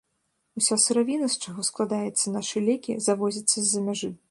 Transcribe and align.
Уся 0.59 0.77
сыравіна, 0.83 1.27
з 1.33 1.43
чаго 1.43 1.67
складаецца 1.69 2.35
нашы 2.37 2.65
лекі, 2.71 2.99
завозіцца 3.11 3.55
з-за 3.61 3.87
мяжы. 3.91 4.15